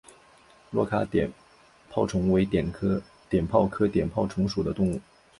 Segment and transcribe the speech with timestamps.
[0.71, 1.31] 珞珈碘
[1.91, 2.71] 泡虫为碘
[3.47, 4.99] 泡科碘泡虫属的动物。